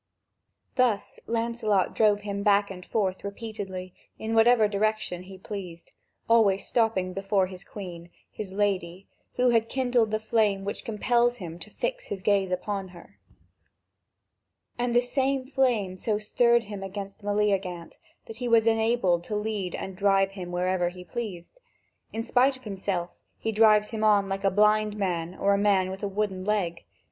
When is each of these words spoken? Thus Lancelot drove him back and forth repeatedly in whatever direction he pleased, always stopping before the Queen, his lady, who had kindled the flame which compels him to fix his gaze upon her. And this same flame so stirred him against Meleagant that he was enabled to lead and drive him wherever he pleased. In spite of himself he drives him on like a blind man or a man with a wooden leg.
Thus 0.77 1.19
Lancelot 1.27 1.93
drove 1.93 2.21
him 2.21 2.41
back 2.41 2.71
and 2.71 2.83
forth 2.83 3.23
repeatedly 3.23 3.93
in 4.17 4.33
whatever 4.33 4.67
direction 4.67 5.21
he 5.21 5.37
pleased, 5.37 5.91
always 6.27 6.65
stopping 6.65 7.13
before 7.13 7.47
the 7.47 7.63
Queen, 7.69 8.09
his 8.31 8.51
lady, 8.51 9.05
who 9.35 9.51
had 9.51 9.69
kindled 9.69 10.09
the 10.09 10.19
flame 10.19 10.65
which 10.65 10.85
compels 10.85 11.37
him 11.37 11.59
to 11.59 11.69
fix 11.69 12.07
his 12.07 12.23
gaze 12.23 12.49
upon 12.49 12.87
her. 12.87 13.19
And 14.75 14.95
this 14.95 15.11
same 15.11 15.45
flame 15.45 15.97
so 15.97 16.17
stirred 16.17 16.63
him 16.63 16.81
against 16.81 17.21
Meleagant 17.21 17.99
that 18.25 18.37
he 18.37 18.47
was 18.47 18.65
enabled 18.65 19.23
to 19.25 19.35
lead 19.35 19.75
and 19.75 19.95
drive 19.95 20.31
him 20.31 20.51
wherever 20.51 20.89
he 20.89 21.03
pleased. 21.03 21.59
In 22.11 22.23
spite 22.23 22.57
of 22.57 22.63
himself 22.63 23.19
he 23.37 23.51
drives 23.51 23.91
him 23.91 24.03
on 24.03 24.27
like 24.27 24.43
a 24.43 24.49
blind 24.49 24.97
man 24.97 25.35
or 25.35 25.53
a 25.53 25.59
man 25.59 25.91
with 25.91 26.01
a 26.01 26.07
wooden 26.07 26.43
leg. 26.43 26.85